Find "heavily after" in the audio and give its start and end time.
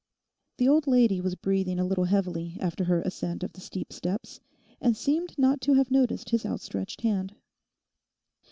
2.05-2.85